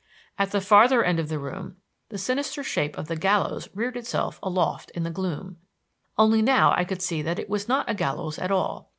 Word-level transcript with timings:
At 0.39 0.49
the 0.49 0.61
farther 0.61 1.03
end 1.03 1.19
of 1.19 1.29
the 1.29 1.37
room 1.37 1.77
the 2.09 2.17
sinister 2.17 2.63
shape 2.63 2.97
of 2.97 3.07
the 3.07 3.15
gallows 3.15 3.69
reared 3.75 3.95
itself 3.95 4.39
aloft 4.41 4.89
in 4.95 5.03
the 5.03 5.11
gloom; 5.11 5.57
only 6.17 6.41
now 6.41 6.73
I 6.75 6.85
could 6.85 7.03
see 7.03 7.21
that 7.21 7.37
it 7.37 7.51
was 7.51 7.67
not 7.67 7.87
a 7.87 7.93
gallows 7.93 8.39
at 8.39 8.49
all. 8.49 8.89